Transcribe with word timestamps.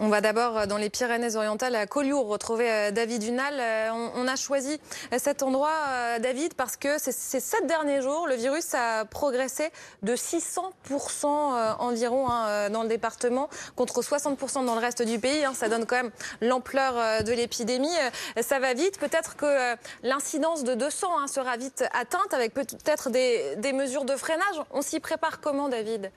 On 0.00 0.06
va 0.06 0.20
d'abord 0.20 0.68
dans 0.68 0.76
les 0.76 0.90
Pyrénées-Orientales 0.90 1.74
à 1.74 1.88
Collioure 1.88 2.28
retrouver 2.28 2.70
euh, 2.70 2.90
David 2.92 3.20
Dunal. 3.20 3.54
Euh, 3.58 4.10
on, 4.14 4.28
a 4.28 4.36
choisi 4.36 4.78
cet 5.16 5.42
endroit, 5.42 5.74
euh, 5.88 6.18
David, 6.20 6.54
parce 6.54 6.76
que 6.76 7.00
ces 7.00 7.40
sept 7.40 7.66
derniers 7.66 8.00
jours, 8.00 8.28
le 8.28 8.36
virus 8.36 8.74
a 8.74 9.06
progressé 9.06 9.72
de 10.04 10.14
600% 10.14 11.26
environ 11.80 12.30
hein, 12.30 12.70
dans 12.70 12.82
le 12.82 12.88
département, 12.88 13.48
contre 13.74 14.00
60% 14.00 14.64
dans 14.64 14.76
le 14.76 14.80
reste 14.80 15.02
du 15.02 15.18
pays. 15.18 15.44
Hein. 15.44 15.52
Ça 15.54 15.68
donne 15.68 15.84
quand 15.84 15.96
même 15.96 16.12
l'ampleur 16.40 17.24
de 17.24 17.32
l'épidémie. 17.32 17.94
Ça 18.40 18.60
va 18.60 18.74
vite. 18.74 19.00
Peut-être 19.00 19.34
que 19.34 19.74
l'incidence 20.04 20.62
de 20.62 20.74
200 20.74 21.08
hein, 21.18 21.26
sera 21.26 21.56
vite 21.56 21.84
atteinte 21.92 22.32
avec 22.32 22.54
peut-être 22.54 23.10
des 23.10 23.72
mesures 23.72 24.04
de 24.04 24.14
freinage. 24.14 24.62
On 24.70 24.82
s'y 24.82 25.00
prépare 25.00 25.40
comment, 25.40 25.68
David? 25.68 26.12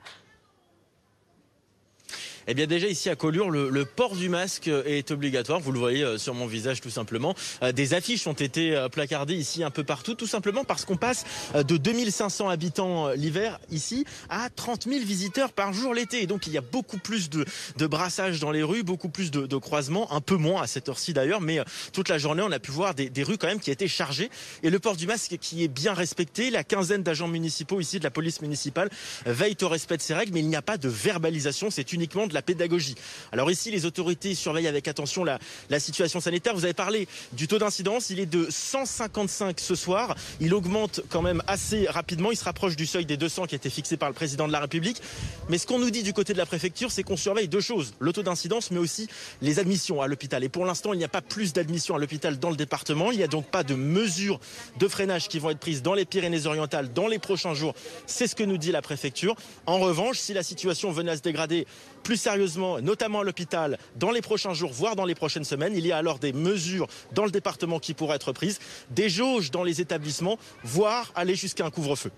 Eh 2.48 2.54
bien 2.54 2.66
déjà 2.66 2.88
ici 2.88 3.08
à 3.08 3.16
Collioure, 3.16 3.50
le, 3.50 3.84
port 3.84 4.16
du 4.16 4.28
masque 4.28 4.68
est 4.68 5.10
obligatoire. 5.10 5.60
Vous 5.60 5.72
le 5.72 5.78
voyez 5.78 6.02
euh, 6.02 6.18
sur 6.18 6.34
mon 6.34 6.46
visage 6.46 6.80
tout 6.80 6.90
simplement. 6.90 7.34
Euh, 7.62 7.72
des 7.72 7.94
affiches 7.94 8.26
ont 8.26 8.32
été 8.32 8.74
euh, 8.74 8.88
placardées 8.88 9.34
ici 9.34 9.62
un 9.62 9.70
peu 9.70 9.84
partout, 9.84 10.14
tout 10.14 10.26
simplement 10.26 10.64
parce 10.64 10.84
qu'on 10.84 10.96
passe 10.96 11.24
de 11.54 11.76
2500 11.76 12.48
habitants 12.48 13.10
l'hiver 13.10 13.60
ici 13.70 14.04
à 14.28 14.48
30 14.50 14.88
000 14.88 15.04
visiteurs 15.04 15.52
par 15.52 15.72
jour 15.72 15.94
l'été. 15.94 16.22
Et 16.22 16.26
donc 16.26 16.46
il 16.46 16.52
y 16.52 16.58
a 16.58 16.62
beaucoup 16.62 16.98
plus 16.98 17.30
de, 17.30 17.44
de 17.76 17.86
brassage 17.86 18.40
dans 18.40 18.50
les 18.50 18.62
rues, 18.62 18.82
beaucoup 18.82 19.08
plus 19.08 19.30
de, 19.30 19.46
de 19.46 19.56
croisements, 19.56 20.12
un 20.12 20.20
peu 20.20 20.36
moins 20.36 20.62
à 20.62 20.66
cette 20.66 20.88
heure-ci 20.88 21.12
d'ailleurs, 21.12 21.40
mais 21.40 21.60
toute 21.92 22.08
la 22.08 22.18
journée 22.18 22.42
on 22.42 22.52
a 22.52 22.58
pu 22.58 22.70
voir 22.70 22.94
des, 22.94 23.08
des, 23.10 23.22
rues 23.22 23.38
quand 23.38 23.46
même 23.46 23.60
qui 23.60 23.70
étaient 23.70 23.88
chargées. 23.88 24.30
Et 24.62 24.70
le 24.70 24.78
port 24.78 24.96
du 24.96 25.06
masque 25.06 25.36
qui 25.40 25.62
est 25.64 25.68
bien 25.68 25.94
respecté, 25.94 26.50
la 26.50 26.64
quinzaine 26.64 27.02
d'agents 27.02 27.28
municipaux 27.28 27.80
ici 27.80 27.98
de 27.98 28.04
la 28.04 28.10
police 28.10 28.40
municipale 28.40 28.90
veillent 29.26 29.56
au 29.62 29.68
respect 29.68 29.96
de 29.96 30.02
ces 30.02 30.14
règles, 30.14 30.32
mais 30.32 30.40
il 30.40 30.48
n'y 30.48 30.56
a 30.56 30.62
pas 30.62 30.78
de 30.78 30.88
verbalisation, 30.88 31.70
c'est 31.70 31.92
uniquement 31.92 32.26
de 32.32 32.34
la 32.34 32.42
pédagogie. 32.42 32.96
Alors 33.30 33.50
ici, 33.50 33.70
les 33.70 33.86
autorités 33.86 34.34
surveillent 34.34 34.66
avec 34.66 34.88
attention 34.88 35.22
la, 35.22 35.38
la 35.70 35.78
situation 35.78 36.20
sanitaire. 36.20 36.54
Vous 36.54 36.64
avez 36.64 36.74
parlé 36.74 37.06
du 37.32 37.46
taux 37.46 37.58
d'incidence, 37.58 38.10
il 38.10 38.18
est 38.18 38.26
de 38.26 38.48
155 38.50 39.60
ce 39.60 39.74
soir. 39.74 40.16
Il 40.40 40.54
augmente 40.54 41.00
quand 41.08 41.22
même 41.22 41.42
assez 41.46 41.86
rapidement. 41.86 42.32
Il 42.32 42.36
se 42.36 42.44
rapproche 42.44 42.74
du 42.76 42.86
seuil 42.86 43.06
des 43.06 43.16
200 43.16 43.46
qui 43.46 43.54
a 43.54 43.56
été 43.56 43.70
fixé 43.70 43.96
par 43.96 44.08
le 44.08 44.14
président 44.14 44.46
de 44.48 44.52
la 44.52 44.60
République. 44.60 45.00
Mais 45.48 45.58
ce 45.58 45.66
qu'on 45.66 45.78
nous 45.78 45.90
dit 45.90 46.02
du 46.02 46.12
côté 46.12 46.32
de 46.32 46.38
la 46.38 46.46
préfecture, 46.46 46.90
c'est 46.90 47.02
qu'on 47.02 47.16
surveille 47.16 47.48
deux 47.48 47.60
choses 47.60 47.94
le 47.98 48.12
taux 48.12 48.22
d'incidence, 48.22 48.70
mais 48.70 48.78
aussi 48.78 49.08
les 49.40 49.58
admissions 49.58 50.00
à 50.00 50.06
l'hôpital. 50.06 50.42
Et 50.42 50.48
pour 50.48 50.64
l'instant, 50.64 50.92
il 50.92 50.98
n'y 50.98 51.04
a 51.04 51.08
pas 51.08 51.22
plus 51.22 51.52
d'admissions 51.52 51.94
à 51.94 51.98
l'hôpital 51.98 52.38
dans 52.38 52.50
le 52.50 52.56
département. 52.56 53.10
Il 53.10 53.18
n'y 53.18 53.24
a 53.24 53.28
donc 53.28 53.46
pas 53.46 53.62
de 53.62 53.74
mesures 53.74 54.40
de 54.78 54.88
freinage 54.88 55.28
qui 55.28 55.38
vont 55.38 55.50
être 55.50 55.58
prises 55.58 55.82
dans 55.82 55.94
les 55.94 56.04
Pyrénées-Orientales 56.04 56.92
dans 56.92 57.08
les 57.08 57.18
prochains 57.18 57.54
jours. 57.54 57.74
C'est 58.06 58.26
ce 58.26 58.34
que 58.34 58.44
nous 58.44 58.58
dit 58.58 58.72
la 58.72 58.82
préfecture. 58.82 59.36
En 59.66 59.78
revanche, 59.78 60.18
si 60.18 60.32
la 60.32 60.42
situation 60.42 60.90
venait 60.90 61.12
à 61.12 61.16
se 61.16 61.22
dégrader 61.22 61.66
plus 62.02 62.16
sérieusement, 62.16 62.80
notamment 62.80 63.20
à 63.20 63.24
l'hôpital, 63.24 63.78
dans 63.96 64.10
les 64.10 64.20
prochains 64.20 64.54
jours, 64.54 64.72
voire 64.72 64.96
dans 64.96 65.04
les 65.04 65.14
prochaines 65.14 65.44
semaines. 65.44 65.74
Il 65.76 65.86
y 65.86 65.92
a 65.92 65.96
alors 65.96 66.18
des 66.18 66.32
mesures 66.32 66.86
dans 67.12 67.24
le 67.24 67.30
département 67.30 67.78
qui 67.78 67.94
pourraient 67.94 68.16
être 68.16 68.32
prises, 68.32 68.58
des 68.90 69.08
jauges 69.08 69.50
dans 69.50 69.62
les 69.62 69.80
établissements, 69.80 70.38
voire 70.64 71.12
aller 71.14 71.34
jusqu'à 71.34 71.64
un 71.64 71.70
couvre-feu. 71.70 72.10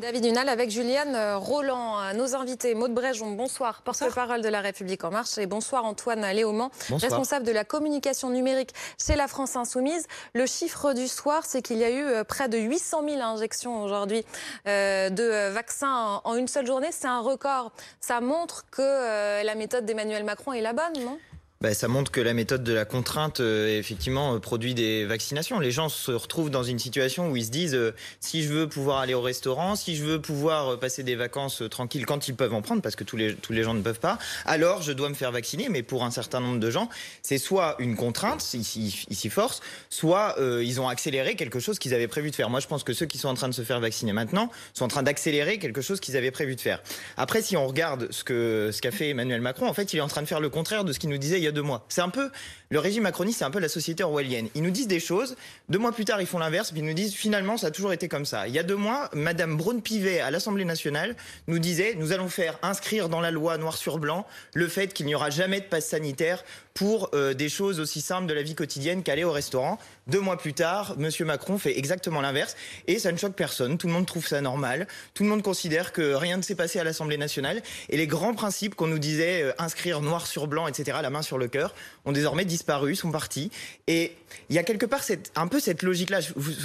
David 0.00 0.22
Dunal 0.22 0.48
avec 0.48 0.70
Juliane 0.70 1.14
euh, 1.14 1.36
Roland, 1.36 2.00
euh, 2.00 2.12
nos 2.14 2.34
invités. 2.34 2.74
Maud 2.74 2.94
Bréjon, 2.94 3.32
bonsoir, 3.32 3.82
porte-parole 3.82 4.40
de 4.40 4.48
La 4.48 4.62
République 4.62 5.04
En 5.04 5.10
Marche. 5.10 5.36
Et 5.36 5.44
bonsoir 5.44 5.84
Antoine 5.84 6.24
Léaumont, 6.32 6.70
responsable 6.90 7.44
de 7.44 7.52
la 7.52 7.64
communication 7.64 8.30
numérique 8.30 8.72
chez 8.98 9.16
la 9.16 9.28
France 9.28 9.54
Insoumise. 9.54 10.06
Le 10.34 10.46
chiffre 10.46 10.94
du 10.94 11.08
soir, 11.08 11.42
c'est 11.44 11.60
qu'il 11.60 11.76
y 11.76 11.84
a 11.84 11.90
eu 11.90 12.04
euh, 12.04 12.24
près 12.24 12.48
de 12.48 12.56
800 12.56 13.02
000 13.06 13.20
injections 13.20 13.82
aujourd'hui 13.82 14.24
de 14.64 15.50
vaccins 15.50 16.20
en 16.24 16.36
une 16.36 16.48
seule 16.48 16.66
journée. 16.66 16.88
C'est 16.90 17.06
un 17.06 17.20
record. 17.20 17.72
Ça 18.00 18.20
montre 18.20 18.64
que 18.70 19.42
la 19.42 19.54
méthode 19.54 19.84
d'Emmanuel 19.84 20.24
Macron 20.24 20.52
est 20.52 20.60
la 20.60 20.72
bonne, 20.72 21.04
non? 21.04 21.18
Bah, 21.62 21.74
ça 21.74 21.86
montre 21.86 22.10
que 22.10 22.20
la 22.20 22.34
méthode 22.34 22.64
de 22.64 22.72
la 22.72 22.84
contrainte, 22.84 23.38
euh, 23.38 23.78
effectivement, 23.78 24.34
euh, 24.34 24.38
produit 24.40 24.74
des 24.74 25.04
vaccinations. 25.04 25.60
Les 25.60 25.70
gens 25.70 25.88
se 25.88 26.10
retrouvent 26.10 26.50
dans 26.50 26.64
une 26.64 26.80
situation 26.80 27.30
où 27.30 27.36
ils 27.36 27.44
se 27.44 27.50
disent 27.52 27.76
euh, 27.76 27.94
si 28.18 28.42
je 28.42 28.52
veux 28.52 28.68
pouvoir 28.68 28.98
aller 28.98 29.14
au 29.14 29.20
restaurant, 29.20 29.76
si 29.76 29.94
je 29.94 30.02
veux 30.02 30.20
pouvoir 30.20 30.80
passer 30.80 31.04
des 31.04 31.14
vacances 31.14 31.62
tranquilles 31.70 32.04
quand 32.04 32.26
ils 32.26 32.34
peuvent 32.34 32.52
en 32.52 32.62
prendre, 32.62 32.82
parce 32.82 32.96
que 32.96 33.04
tous 33.04 33.16
les, 33.16 33.36
tous 33.36 33.52
les 33.52 33.62
gens 33.62 33.74
ne 33.74 33.80
peuvent 33.80 34.00
pas, 34.00 34.18
alors 34.44 34.82
je 34.82 34.90
dois 34.90 35.08
me 35.08 35.14
faire 35.14 35.30
vacciner. 35.30 35.68
Mais 35.68 35.84
pour 35.84 36.02
un 36.02 36.10
certain 36.10 36.40
nombre 36.40 36.58
de 36.58 36.68
gens, 36.68 36.88
c'est 37.22 37.38
soit 37.38 37.76
une 37.78 37.94
contrainte, 37.94 38.42
ici, 38.54 39.04
ici 39.08 39.30
force, 39.30 39.60
soit 39.88 40.34
ils 40.40 40.80
ont 40.80 40.88
accéléré 40.88 41.36
quelque 41.36 41.60
chose 41.60 41.78
qu'ils 41.78 41.94
avaient 41.94 42.08
prévu 42.08 42.30
de 42.30 42.34
faire. 42.34 42.50
Moi, 42.50 42.58
je 42.58 42.66
pense 42.66 42.82
que 42.82 42.92
ceux 42.92 43.06
qui 43.06 43.18
sont 43.18 43.28
en 43.28 43.34
train 43.34 43.48
de 43.48 43.54
se 43.54 43.62
faire 43.62 43.78
vacciner 43.78 44.12
maintenant 44.12 44.50
sont 44.74 44.84
en 44.84 44.88
train 44.88 45.04
d'accélérer 45.04 45.58
quelque 45.58 45.80
chose 45.80 46.00
qu'ils 46.00 46.16
avaient 46.16 46.32
prévu 46.32 46.56
de 46.56 46.60
faire. 46.60 46.82
Après, 47.16 47.40
si 47.40 47.56
on 47.56 47.68
regarde 47.68 48.08
ce 48.10 48.24
que 48.24 48.70
ce 48.72 48.80
qu'a 48.80 48.90
fait 48.90 49.10
Emmanuel 49.10 49.40
Macron, 49.40 49.68
en 49.68 49.74
fait, 49.74 49.92
il 49.92 49.98
est 49.98 50.02
en 50.02 50.08
train 50.08 50.22
de 50.22 50.26
faire 50.26 50.40
le 50.40 50.50
contraire 50.50 50.84
de 50.84 50.92
ce 50.92 50.98
qu'il 50.98 51.10
nous 51.10 51.18
disait 51.18 51.40
deux 51.52 51.62
mois. 51.62 51.84
C'est 51.88 52.00
un 52.00 52.08
peu 52.08 52.30
le 52.70 52.78
régime 52.78 53.02
macroniste, 53.02 53.40
c'est 53.40 53.44
un 53.44 53.50
peu 53.50 53.58
la 53.58 53.68
société 53.68 54.02
orwellienne. 54.02 54.48
Ils 54.54 54.62
nous 54.62 54.70
disent 54.70 54.88
des 54.88 55.00
choses, 55.00 55.36
deux 55.68 55.78
mois 55.78 55.92
plus 55.92 56.04
tard 56.04 56.20
ils 56.20 56.26
font 56.26 56.38
l'inverse, 56.38 56.70
puis 56.70 56.80
ils 56.80 56.86
nous 56.86 56.94
disent 56.94 57.14
finalement 57.14 57.56
ça 57.56 57.68
a 57.68 57.70
toujours 57.70 57.92
été 57.92 58.08
comme 58.08 58.24
ça. 58.24 58.48
Il 58.48 58.54
y 58.54 58.58
a 58.58 58.62
deux 58.62 58.76
mois, 58.76 59.10
Madame 59.12 59.56
Braun-Pivet 59.56 60.20
à 60.20 60.30
l'Assemblée 60.30 60.64
nationale 60.64 61.16
nous 61.46 61.58
disait 61.58 61.94
nous 61.98 62.12
allons 62.12 62.28
faire 62.28 62.58
inscrire 62.62 63.08
dans 63.08 63.20
la 63.20 63.30
loi 63.30 63.58
noir 63.58 63.76
sur 63.76 63.98
blanc 63.98 64.26
le 64.54 64.68
fait 64.68 64.92
qu'il 64.92 65.06
n'y 65.06 65.14
aura 65.14 65.30
jamais 65.30 65.60
de 65.60 65.66
passe 65.66 65.88
sanitaire 65.88 66.44
pour 66.74 67.10
euh, 67.14 67.34
des 67.34 67.48
choses 67.48 67.80
aussi 67.80 68.00
simples 68.00 68.26
de 68.26 68.34
la 68.34 68.42
vie 68.42 68.54
quotidienne 68.54 69.02
qu'aller 69.02 69.24
au 69.24 69.32
restaurant. 69.32 69.78
Deux 70.06 70.20
mois 70.20 70.36
plus 70.36 70.54
tard, 70.54 70.94
Monsieur 70.96 71.24
Macron 71.24 71.58
fait 71.58 71.78
exactement 71.78 72.20
l'inverse 72.20 72.56
et 72.86 72.98
ça 72.98 73.12
ne 73.12 73.16
choque 73.16 73.34
personne. 73.34 73.78
Tout 73.78 73.86
le 73.86 73.92
monde 73.92 74.06
trouve 74.06 74.26
ça 74.26 74.40
normal. 74.40 74.86
Tout 75.14 75.22
le 75.22 75.28
monde 75.28 75.42
considère 75.42 75.92
que 75.92 76.14
rien 76.14 76.36
ne 76.36 76.42
s'est 76.42 76.54
passé 76.54 76.78
à 76.78 76.84
l'Assemblée 76.84 77.18
nationale 77.18 77.62
et 77.88 77.96
les 77.96 78.06
grands 78.06 78.34
principes 78.34 78.74
qu'on 78.74 78.86
nous 78.86 78.98
disait 78.98 79.42
euh, 79.42 79.52
inscrire 79.58 80.00
noir 80.00 80.26
sur 80.26 80.46
blanc, 80.46 80.66
etc., 80.66 80.98
la 81.02 81.10
main 81.10 81.22
sur 81.22 81.38
le 81.38 81.41
cœur, 81.46 81.74
ont 82.04 82.12
désormais 82.12 82.44
disparu, 82.44 82.94
sont 82.96 83.10
partis. 83.10 83.50
Et 83.86 84.12
il 84.48 84.56
y 84.56 84.58
a 84.58 84.62
quelque 84.62 84.86
part 84.86 85.02
un 85.36 85.46
peu 85.46 85.60
cette 85.60 85.82
logique-là. 85.82 86.20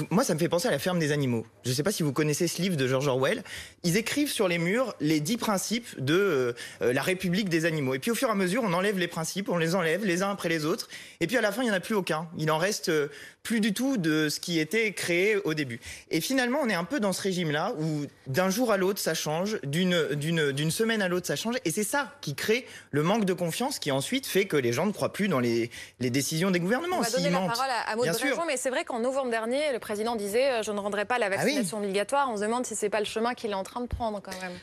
Moi, 0.09 0.23
ça 0.23 0.33
me 0.33 0.39
fait 0.39 0.49
penser 0.49 0.67
à 0.67 0.71
la 0.71 0.79
ferme 0.79 0.99
des 0.99 1.11
animaux. 1.11 1.45
Je 1.63 1.69
ne 1.69 1.75
sais 1.75 1.83
pas 1.83 1.91
si 1.91 2.03
vous 2.03 2.13
connaissez 2.13 2.47
ce 2.47 2.61
livre 2.61 2.77
de 2.77 2.87
George 2.87 3.07
Orwell. 3.07 3.43
Ils 3.83 3.97
écrivent 3.97 4.31
sur 4.31 4.47
les 4.47 4.57
murs 4.57 4.95
les 4.99 5.19
dix 5.19 5.37
principes 5.37 5.87
de 5.99 6.55
euh, 6.81 6.93
la 6.93 7.01
République 7.01 7.49
des 7.49 7.65
animaux. 7.65 7.93
Et 7.93 7.99
puis 7.99 8.11
au 8.11 8.15
fur 8.15 8.29
et 8.29 8.31
à 8.31 8.35
mesure, 8.35 8.63
on 8.63 8.73
enlève 8.73 8.97
les 8.97 9.07
principes, 9.07 9.49
on 9.49 9.57
les 9.57 9.75
enlève 9.75 10.05
les 10.05 10.23
uns 10.23 10.31
après 10.31 10.49
les 10.49 10.65
autres. 10.65 10.87
Et 11.19 11.27
puis 11.27 11.37
à 11.37 11.41
la 11.41 11.51
fin, 11.51 11.61
il 11.61 11.65
n'y 11.65 11.71
en 11.71 11.75
a 11.75 11.79
plus 11.79 11.95
aucun. 11.95 12.27
Il 12.37 12.51
en 12.51 12.57
reste 12.57 12.89
euh, 12.89 13.07
plus 13.47 13.61
du 13.61 13.73
tout 13.73 13.95
de 13.95 14.27
ce 14.27 14.41
qui 14.41 14.59
était 14.59 14.91
créé 14.91 15.37
au 15.37 15.53
début. 15.53 15.79
Et 16.11 16.19
finalement, 16.19 16.59
on 16.61 16.67
est 16.67 16.73
un 16.73 16.83
peu 16.83 16.99
dans 16.99 17.13
ce 17.13 17.21
régime-là 17.21 17.73
où 17.79 18.05
d'un 18.27 18.49
jour 18.49 18.73
à 18.73 18.77
l'autre, 18.77 18.99
ça 18.99 19.13
change, 19.13 19.61
d'une 19.63 20.71
semaine 20.71 21.01
à 21.01 21.07
l'autre, 21.07 21.27
ça 21.27 21.37
change. 21.37 21.55
Et 21.63 21.71
c'est 21.71 21.85
ça 21.85 22.13
qui 22.19 22.35
crée 22.35 22.65
le 22.91 23.03
manque 23.03 23.23
de 23.23 23.31
confiance 23.31 23.79
qui 23.79 23.89
ensuite 23.91 24.25
fait 24.25 24.45
que 24.45 24.57
les 24.57 24.66
gens 24.73 24.85
ne 24.85 24.91
croient 24.91 25.13
plus 25.13 25.27
dans 25.27 25.39
les, 25.39 25.69
les 25.99 26.09
décisions 26.09 26.51
des 26.51 26.59
gouvernements. 26.59 26.97
On 26.97 27.01
va 27.01 27.09
donner 27.09 27.29
la 27.29 27.39
parole 27.39 27.69
à, 27.85 27.95
Maud 27.95 28.09
mais 28.47 28.57
c'est 28.57 28.69
vrai 28.69 28.85
qu'en 28.85 28.99
novembre 28.99 29.31
dernier, 29.31 29.73
le 29.73 29.79
président 29.79 30.15
disait 30.15 30.51
euh, 30.51 30.63
je 30.63 30.71
ne 30.71 30.79
rendrai 30.79 31.05
pas 31.05 31.17
la 31.17 31.27
ah 31.27 31.29
vaccination 31.29 31.77
obligatoire. 31.79 32.29
On 32.31 32.37
se 32.37 32.41
demande 32.41 32.65
si 32.65 32.75
c'est 32.75 32.89
pas 32.89 32.99
le 32.99 33.05
chemin 33.05 33.33
qu'il 33.33 33.51
est 33.51 33.55
en 33.55 33.63
train 33.63 33.81
de 33.81 33.87
prendre 33.87 34.21
quand 34.21 34.39
même. 34.41 34.57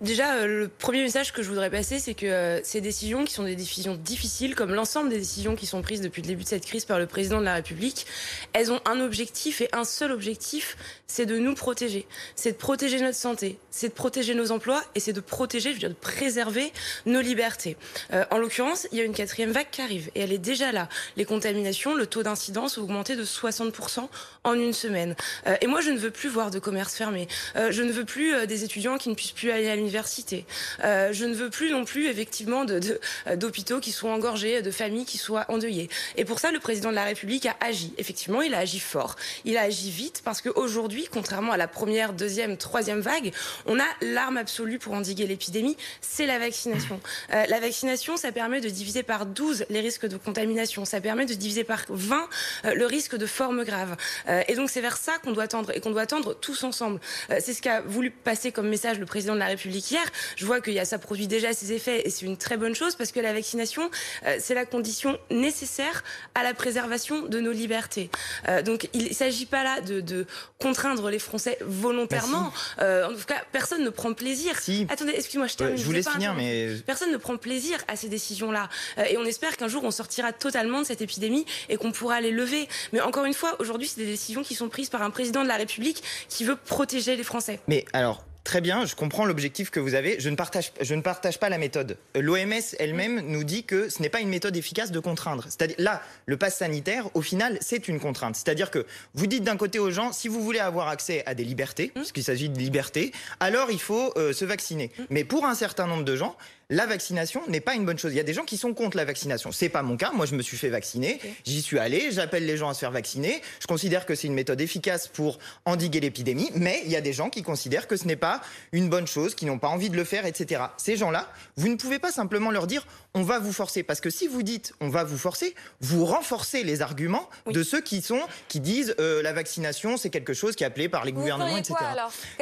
Déjà, 0.00 0.36
euh, 0.36 0.46
le 0.46 0.68
premier 0.68 1.02
message 1.02 1.32
que 1.32 1.42
je 1.42 1.48
voudrais 1.48 1.70
passer, 1.70 1.98
c'est 1.98 2.14
que 2.14 2.26
euh, 2.26 2.60
ces 2.62 2.80
décisions, 2.80 3.24
qui 3.24 3.32
sont 3.32 3.44
des 3.44 3.56
décisions 3.56 3.94
difficiles, 3.94 4.54
comme 4.54 4.74
l'ensemble 4.74 5.10
des 5.10 5.18
décisions 5.18 5.54
qui 5.54 5.66
sont 5.66 5.82
prises 5.82 6.00
depuis 6.00 6.22
le 6.22 6.28
début 6.28 6.44
de 6.44 6.48
cette 6.48 6.64
crise 6.64 6.86
par 6.86 6.98
le 6.98 7.06
président 7.06 7.40
de 7.40 7.44
la 7.44 7.54
République, 7.54 8.06
elles 8.54 8.72
ont 8.72 8.80
un 8.86 9.00
objectif 9.00 9.60
et 9.60 9.68
un 9.72 9.84
seul 9.84 10.12
objectif, 10.12 10.76
c'est 11.06 11.26
de 11.26 11.38
nous 11.38 11.54
protéger. 11.54 12.06
C'est 12.36 12.52
de 12.52 12.56
protéger 12.56 13.00
notre 13.00 13.16
santé, 13.18 13.58
c'est 13.70 13.88
de 13.88 13.94
protéger 13.94 14.34
nos 14.34 14.50
emplois 14.50 14.82
et 14.94 15.00
c'est 15.00 15.12
de 15.12 15.20
protéger, 15.20 15.70
je 15.70 15.74
veux 15.74 15.80
dire, 15.80 15.90
de 15.90 15.94
préserver 15.94 16.72
nos 17.04 17.20
libertés. 17.20 17.76
Euh, 18.12 18.24
en 18.30 18.38
l'occurrence, 18.38 18.86
il 18.92 18.98
y 18.98 19.00
a 19.02 19.04
une 19.04 19.14
quatrième 19.14 19.50
vague 19.50 19.70
qui 19.70 19.82
arrive 19.82 20.10
et 20.14 20.20
elle 20.20 20.32
est 20.32 20.38
déjà 20.38 20.72
là. 20.72 20.88
Les 21.16 21.26
contaminations, 21.26 21.94
le 21.94 22.06
taux 22.06 22.22
d'incidence 22.22 22.78
ont 22.78 22.82
augmenté 22.82 23.16
de 23.16 23.24
60% 23.24 24.08
en 24.44 24.54
une 24.54 24.72
semaine. 24.72 25.16
et 25.60 25.66
moi, 25.66 25.80
je 25.80 25.90
ne 25.90 25.98
veux 25.98 26.10
plus 26.10 26.28
voir 26.28 26.50
de 26.50 26.58
commerce 26.58 26.94
fermé. 26.94 27.28
je 27.54 27.82
ne 27.82 27.90
veux 27.90 28.04
plus 28.04 28.46
des 28.46 28.64
étudiants 28.64 28.98
qui 28.98 29.08
ne 29.08 29.14
puissent 29.14 29.32
plus 29.32 29.50
aller 29.50 29.65
à 29.70 29.76
l'université. 29.76 30.44
Euh, 30.84 31.12
je 31.12 31.24
ne 31.24 31.34
veux 31.34 31.50
plus 31.50 31.70
non 31.70 31.84
plus 31.84 32.06
effectivement 32.06 32.64
d'hôpitaux 32.64 33.74
de, 33.74 33.80
de, 33.80 33.84
qui 33.84 33.92
soient 33.92 34.12
engorgés, 34.12 34.62
de 34.62 34.70
familles 34.70 35.04
qui 35.04 35.18
soient 35.18 35.46
endeuillées. 35.48 35.88
Et 36.16 36.24
pour 36.24 36.40
ça, 36.40 36.52
le 36.52 36.58
président 36.58 36.90
de 36.90 36.94
la 36.94 37.04
République 37.04 37.46
a 37.46 37.56
agi. 37.60 37.92
Effectivement, 37.98 38.42
il 38.42 38.54
a 38.54 38.58
agi 38.58 38.80
fort. 38.80 39.16
Il 39.44 39.56
a 39.56 39.62
agi 39.62 39.90
vite 39.90 40.22
parce 40.24 40.40
qu'aujourd'hui, 40.40 41.08
contrairement 41.10 41.52
à 41.52 41.56
la 41.56 41.68
première, 41.68 42.12
deuxième, 42.12 42.56
troisième 42.56 43.00
vague, 43.00 43.32
on 43.66 43.78
a 43.78 43.86
l'arme 44.00 44.36
absolue 44.36 44.78
pour 44.78 44.94
endiguer 44.94 45.26
l'épidémie, 45.26 45.76
c'est 46.00 46.26
la 46.26 46.38
vaccination. 46.38 47.00
Euh, 47.32 47.44
la 47.48 47.60
vaccination, 47.60 48.16
ça 48.16 48.32
permet 48.32 48.60
de 48.60 48.68
diviser 48.68 49.02
par 49.02 49.26
12 49.26 49.66
les 49.70 49.80
risques 49.80 50.06
de 50.06 50.16
contamination. 50.16 50.84
Ça 50.84 51.00
permet 51.00 51.26
de 51.26 51.34
diviser 51.34 51.64
par 51.64 51.84
20 51.88 52.28
euh, 52.64 52.74
le 52.74 52.86
risque 52.86 53.16
de 53.16 53.26
forme 53.26 53.64
grave. 53.64 53.96
Euh, 54.28 54.42
et 54.48 54.54
donc 54.54 54.70
c'est 54.70 54.80
vers 54.80 54.96
ça 54.96 55.12
qu'on 55.22 55.32
doit 55.32 55.48
tendre 55.48 55.70
et 55.74 55.80
qu'on 55.80 55.90
doit 55.90 56.06
tendre 56.06 56.34
tous 56.34 56.64
ensemble. 56.64 57.00
Euh, 57.30 57.38
c'est 57.40 57.52
ce 57.52 57.62
qu'a 57.62 57.80
voulu 57.80 58.10
passer 58.10 58.52
comme 58.52 58.68
message 58.68 58.98
le 58.98 59.06
président 59.06 59.34
de 59.34 59.38
la 59.38 59.46
République 59.46 59.55
République 59.56 59.90
hier. 59.90 60.04
Je 60.36 60.44
vois 60.46 60.58
a 60.66 60.84
ça 60.84 60.98
produit 60.98 61.26
déjà 61.26 61.52
ses 61.52 61.72
effets 61.72 62.02
et 62.04 62.10
c'est 62.10 62.26
une 62.26 62.36
très 62.36 62.56
bonne 62.56 62.74
chose 62.74 62.96
parce 62.96 63.12
que 63.12 63.20
la 63.20 63.32
vaccination, 63.32 63.90
euh, 64.26 64.36
c'est 64.38 64.54
la 64.54 64.66
condition 64.66 65.18
nécessaire 65.30 66.04
à 66.34 66.42
la 66.42 66.54
préservation 66.54 67.22
de 67.22 67.40
nos 67.40 67.52
libertés. 67.52 68.10
Euh, 68.48 68.62
donc 68.62 68.88
il 68.92 69.08
ne 69.08 69.14
s'agit 69.14 69.46
pas 69.46 69.62
là 69.64 69.80
de, 69.80 70.00
de, 70.00 70.26
contraindre 70.60 71.08
les 71.10 71.18
Français 71.18 71.58
volontairement. 71.60 72.52
Bah 72.76 72.84
euh, 72.84 73.06
en 73.06 73.14
tout 73.14 73.24
cas, 73.26 73.42
personne 73.52 73.84
ne 73.84 73.90
prend 73.90 74.12
plaisir. 74.12 74.58
Si. 74.58 74.86
Attendez, 74.90 75.12
excuse-moi, 75.14 75.46
je 75.46 75.56
termine. 75.56 75.76
je 75.76 75.84
vous 75.84 75.92
laisse 75.92 76.08
finir, 76.08 76.34
mais 76.34 76.68
personne 76.86 77.12
ne 77.12 77.16
prend 77.16 77.36
plaisir 77.36 77.78
à 77.88 77.96
ces 77.96 78.08
décisions-là. 78.08 78.68
Et 79.08 79.16
on 79.18 79.24
espère 79.24 79.56
qu'un 79.56 79.68
jour 79.68 79.84
on 79.84 79.90
sortira 79.90 80.32
totalement 80.32 80.80
de 80.80 80.86
cette 80.86 81.02
épidémie 81.02 81.46
et 81.68 81.76
qu'on 81.76 81.92
pourra 81.92 82.20
les 82.20 82.30
lever. 82.30 82.68
Mais 82.92 83.00
encore 83.00 83.24
une 83.24 83.34
fois, 83.34 83.56
aujourd'hui, 83.60 83.88
c'est 83.88 84.00
des 84.00 84.06
décisions 84.06 84.42
qui 84.42 84.54
sont 84.54 84.68
prises 84.68 84.90
par 84.90 85.02
un 85.02 85.10
président 85.10 85.42
de 85.42 85.48
la 85.48 85.56
République 85.56 86.02
qui 86.28 86.44
veut 86.44 86.56
protéger 86.56 87.16
les 87.16 87.24
Français. 87.24 87.60
Mais 87.68 87.84
alors, 87.92 88.24
Très 88.46 88.60
bien, 88.60 88.86
je 88.86 88.94
comprends 88.94 89.24
l'objectif 89.24 89.70
que 89.70 89.80
vous 89.80 89.94
avez. 89.94 90.20
Je 90.20 90.30
ne 90.30 90.36
partage, 90.36 90.70
je 90.80 90.94
ne 90.94 91.00
partage 91.00 91.40
pas 91.40 91.48
la 91.48 91.58
méthode. 91.58 91.98
L'OMS 92.14 92.76
elle-même 92.78 93.18
nous 93.22 93.42
dit 93.42 93.64
que 93.64 93.88
ce 93.88 94.00
n'est 94.00 94.08
pas 94.08 94.20
une 94.20 94.28
méthode 94.28 94.56
efficace 94.56 94.92
de 94.92 95.00
contraindre. 95.00 95.42
C'est-à-dire 95.48 95.74
là, 95.80 96.00
le 96.26 96.36
pass 96.36 96.58
sanitaire, 96.58 97.08
au 97.14 97.22
final, 97.22 97.58
c'est 97.60 97.88
une 97.88 97.98
contrainte. 97.98 98.36
C'est-à-dire 98.36 98.70
que 98.70 98.86
vous 99.14 99.26
dites 99.26 99.42
d'un 99.42 99.56
côté 99.56 99.80
aux 99.80 99.90
gens, 99.90 100.12
si 100.12 100.28
vous 100.28 100.44
voulez 100.44 100.60
avoir 100.60 100.86
accès 100.86 101.24
à 101.26 101.34
des 101.34 101.42
libertés, 101.42 101.86
mmh. 101.88 101.98
puisqu'il 101.98 102.22
s'agit 102.22 102.48
de 102.48 102.56
liberté, 102.56 103.10
alors 103.40 103.72
il 103.72 103.80
faut 103.80 104.12
euh, 104.16 104.32
se 104.32 104.44
vacciner. 104.44 104.92
Mmh. 104.96 105.02
Mais 105.10 105.24
pour 105.24 105.44
un 105.44 105.56
certain 105.56 105.88
nombre 105.88 106.04
de 106.04 106.14
gens, 106.14 106.36
la 106.68 106.86
vaccination 106.86 107.42
n'est 107.48 107.60
pas 107.60 107.74
une 107.74 107.84
bonne 107.84 107.98
chose. 107.98 108.12
Il 108.12 108.16
y 108.16 108.20
a 108.20 108.24
des 108.24 108.34
gens 108.34 108.44
qui 108.44 108.56
sont 108.56 108.74
contre 108.74 108.96
la 108.96 109.04
vaccination. 109.04 109.52
C'est 109.52 109.68
pas 109.68 109.82
mon 109.82 109.96
cas. 109.96 110.10
Moi, 110.12 110.26
je 110.26 110.34
me 110.34 110.42
suis 110.42 110.56
fait 110.56 110.68
vacciner. 110.68 111.20
J'y 111.44 111.62
suis 111.62 111.78
allé. 111.78 112.10
J'appelle 112.10 112.44
les 112.44 112.56
gens 112.56 112.68
à 112.68 112.74
se 112.74 112.80
faire 112.80 112.90
vacciner. 112.90 113.40
Je 113.60 113.66
considère 113.68 114.04
que 114.04 114.16
c'est 114.16 114.26
une 114.26 114.34
méthode 114.34 114.60
efficace 114.60 115.06
pour 115.06 115.38
endiguer 115.64 116.00
l'épidémie. 116.00 116.50
Mais 116.56 116.82
il 116.84 116.90
y 116.90 116.96
a 116.96 117.00
des 117.00 117.12
gens 117.12 117.30
qui 117.30 117.42
considèrent 117.44 117.86
que 117.86 117.96
ce 117.96 118.06
n'est 118.06 118.16
pas 118.16 118.40
une 118.72 118.88
bonne 118.88 119.06
chose, 119.06 119.36
qui 119.36 119.46
n'ont 119.46 119.60
pas 119.60 119.68
envie 119.68 119.90
de 119.90 119.96
le 119.96 120.02
faire, 120.02 120.26
etc. 120.26 120.62
Ces 120.76 120.96
gens-là, 120.96 121.30
vous 121.56 121.68
ne 121.68 121.76
pouvez 121.76 122.00
pas 122.00 122.10
simplement 122.10 122.50
leur 122.50 122.66
dire 122.66 122.84
on 123.14 123.22
va 123.22 123.38
vous 123.38 123.52
forcer. 123.52 123.84
Parce 123.84 124.00
que 124.00 124.10
si 124.10 124.26
vous 124.26 124.42
dites 124.42 124.74
on 124.80 124.88
va 124.88 125.04
vous 125.04 125.18
forcer, 125.18 125.54
vous 125.80 126.04
renforcez 126.04 126.64
les 126.64 126.82
arguments 126.82 127.28
de 127.46 127.62
ceux 127.62 127.80
qui 127.80 128.02
sont, 128.02 128.20
qui 128.48 128.58
disent 128.58 128.94
euh, 128.98 129.22
la 129.22 129.32
vaccination, 129.32 129.96
c'est 129.96 130.10
quelque 130.10 130.34
chose 130.34 130.56
qui 130.56 130.64
est 130.64 130.66
appelé 130.66 130.88
par 130.88 131.04
les 131.04 131.12
gouvernements, 131.12 131.56
etc. 131.56 131.74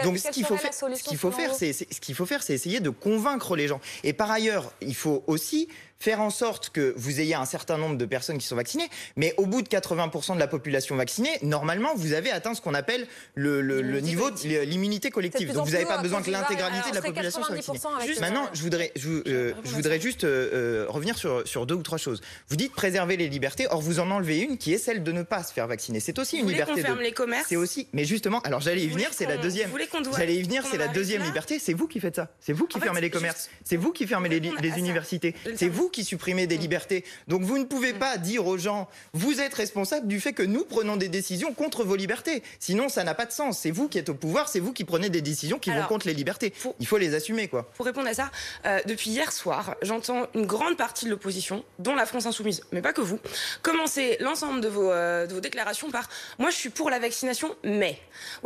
Donc, 0.03 0.19
ce 0.19 0.31
qu'il 0.31 0.47
faut, 0.47 0.56
faire, 0.56 0.73
faut 0.73 0.87
c'est, 0.94 1.73
ce 1.73 2.00
qu'il 2.00 2.15
faut 2.15 2.26
faire, 2.26 2.43
c'est 2.43 2.55
essayer 2.55 2.81
de 2.81 2.91
convaincre 2.91 3.55
les 3.55 3.69
gens. 3.69 3.81
Et 4.03 4.13
par 4.14 4.31
ailleurs, 4.31 4.72
il 4.81 4.94
faut 4.94 5.25
aussi 5.26 5.69
faire 6.04 6.20
en 6.20 6.28
sorte 6.28 6.68
que 6.68 6.92
vous 6.98 7.18
ayez 7.20 7.34
un 7.34 7.46
certain 7.46 7.78
nombre 7.78 7.96
de 7.96 8.04
personnes 8.04 8.36
qui 8.36 8.46
sont 8.46 8.56
vaccinées, 8.56 8.90
mais 9.16 9.32
au 9.38 9.46
bout 9.46 9.62
de 9.62 9.68
80% 9.68 10.34
de 10.34 10.38
la 10.38 10.46
population 10.46 10.96
vaccinée, 10.96 11.30
normalement, 11.40 11.94
vous 11.96 12.12
avez 12.12 12.30
atteint 12.30 12.52
ce 12.52 12.60
qu'on 12.60 12.74
appelle 12.74 13.06
le, 13.34 14.00
niveau 14.00 14.30
de 14.30 14.64
l'immunité 14.64 15.10
collective. 15.10 15.54
Donc 15.54 15.64
vous 15.64 15.72
n'avez 15.72 15.86
pas 15.86 16.02
besoin 16.02 16.20
que 16.20 16.30
l'intégralité 16.30 16.90
de 16.90 16.94
la 16.94 17.00
population 17.00 17.42
soit 17.42 17.54
vaccinée. 17.54 17.80
Maintenant, 18.20 18.46
je 18.52 18.60
voudrais, 18.60 18.92
je, 18.96 19.22
euh, 19.26 19.54
voudrais 19.64 19.98
juste 19.98 20.24
euh, 20.24 20.50
euh, 20.52 20.86
revenir 20.90 21.16
sur, 21.16 21.48
sur 21.48 21.64
deux 21.64 21.74
ou 21.74 21.82
trois 21.82 21.96
choses. 21.96 22.20
Vous 22.48 22.56
dites 22.56 22.74
préserver 22.74 23.16
les 23.16 23.30
libertés, 23.30 23.66
or 23.70 23.80
vous 23.80 23.98
en 23.98 24.10
enlevez 24.10 24.40
une 24.40 24.58
qui 24.58 24.74
est 24.74 24.78
celle 24.78 25.02
de 25.04 25.12
ne 25.12 25.22
pas 25.22 25.42
se 25.42 25.54
faire 25.54 25.66
vacciner. 25.66 26.00
C'est 26.00 26.18
aussi 26.18 26.36
une 26.36 26.48
liberté. 26.48 26.82
de... 26.82 27.00
les 27.00 27.12
commerces. 27.12 27.46
C'est 27.48 27.56
aussi, 27.56 27.88
mais 27.94 28.04
justement, 28.04 28.40
alors 28.40 28.60
j'allais 28.60 28.82
y 28.82 28.88
venir, 28.88 29.08
c'est 29.12 29.26
la 29.26 29.38
deuxième. 29.38 29.70
J'allais 30.18 30.36
y 30.36 30.42
venir, 30.42 30.64
c'est 30.70 30.76
la 30.76 30.88
deuxième 30.88 31.22
liberté. 31.22 31.58
C'est 31.58 31.72
vous 31.72 31.88
qui 31.88 31.98
faites 31.98 32.16
ça. 32.16 32.28
C'est 32.40 32.52
vous 32.52 32.66
qui 32.66 32.78
fermez 32.78 33.00
les 33.00 33.10
commerces. 33.10 33.48
C'est 33.64 33.78
vous 33.78 33.92
qui 33.92 34.06
fermez 34.06 34.28
les 34.28 34.78
universités. 34.78 35.34
C'est 35.56 35.68
vous 35.68 35.88
qui 35.94 36.05
supprimez 36.05 36.46
des 36.46 36.58
mm. 36.58 36.61
libertés. 36.61 37.05
Donc 37.29 37.43
vous 37.43 37.58
ne 37.58 37.64
pouvez 37.64 37.94
mm. 37.94 37.99
pas 37.99 38.19
dire 38.19 38.46
aux 38.46 38.58
gens, 38.58 38.88
vous 39.12 39.41
êtes 39.41 39.55
responsable 39.55 40.06
du 40.06 40.20
fait 40.20 40.32
que 40.32 40.43
nous 40.43 40.64
prenons 40.64 40.96
des 40.96 41.08
décisions 41.08 41.55
contre 41.55 41.85
vos 41.85 41.96
libertés. 41.96 42.43
Sinon, 42.58 42.88
ça 42.88 43.05
n'a 43.05 43.14
pas 43.14 43.26
de 43.26 43.32
sens. 43.32 43.58
C'est 43.58 43.70
vous 43.70 43.88
qui 43.88 43.99
êtes 43.99 44.08
au 44.08 44.14
pouvoir, 44.14 44.49
c'est 44.49 44.61
vous 44.61 44.73
qui 44.73 44.85
prenez 44.85 45.08
des 45.08 45.23
décisions 45.23 45.58
qui 45.58 45.70
vont 45.70 45.85
contre 45.85 46.06
les 46.06 46.14
libertés. 46.14 46.52
Il 46.81 46.87
faut 46.87 46.99
les 46.99 47.14
assumer, 47.14 47.49
quoi. 47.49 47.70
Pour 47.76 47.87
répondre 47.87 48.08
à 48.08 48.14
ça, 48.14 48.31
euh, 48.67 48.81
depuis 48.87 49.11
hier 49.11 49.32
soir, 49.32 49.76
j'entends 49.82 50.26
une 50.35 50.46
grande 50.46 50.76
partie 50.76 51.05
de 51.05 51.11
l'opposition, 51.11 51.64
dont 51.79 51.94
la 51.94 52.06
France 52.06 52.26
Insoumise, 52.26 52.62
mais 52.73 52.82
pas 52.82 52.93
que 52.93 53.00
vous, 53.00 53.19
commencer 53.62 54.17
l'ensemble 54.20 54.61
de, 54.61 54.69
vos, 54.69 54.90
euh, 54.90 55.26
de 55.26 55.35
vos 55.35 55.40
déclarations 55.40 55.90
par 55.90 56.08
moi 56.38 56.50
je 56.50 56.56
suis 56.56 56.70
pour 56.70 56.90
la 56.90 56.99
vaccination, 56.99 57.55
mais. 57.62 57.99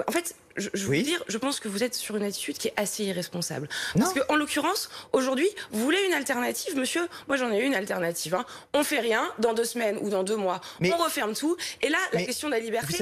en 0.06 0.12
fait, 0.12 0.34
je, 0.58 0.68
je 0.74 0.86
veux 0.86 1.00
dire, 1.02 1.22
je 1.28 1.38
pense 1.38 1.60
que 1.60 1.68
vous 1.68 1.82
êtes 1.82 1.94
sur 1.94 2.16
une 2.16 2.22
attitude 2.22 2.58
qui 2.58 2.68
est 2.68 2.74
assez 2.76 3.04
irresponsable. 3.04 3.68
Parce 3.98 4.12
que, 4.12 4.20
en 4.28 4.36
l'occurrence, 4.36 4.90
aujourd'hui, 5.12 5.48
vous 5.70 5.82
voulez 5.82 6.02
une 6.06 6.14
alternative, 6.14 6.76
monsieur? 6.76 7.06
Moi, 7.28 7.36
j'en 7.36 7.50
ai 7.52 7.60
une 7.60 7.74
alternative. 7.74 8.34
Hein. 8.34 8.44
On 8.74 8.84
fait 8.84 9.00
rien 9.00 9.30
dans 9.38 9.54
deux 9.54 9.64
semaines 9.64 9.98
ou 10.02 10.10
dans 10.10 10.24
deux 10.24 10.36
mois. 10.36 10.60
on 10.80 10.96
referme 10.96 11.34
tout. 11.34 11.56
Et 11.82 11.88
là, 11.88 11.98
la 12.12 12.22
question 12.22 12.48
de 12.48 12.54
la 12.54 12.60
liberté, 12.60 12.96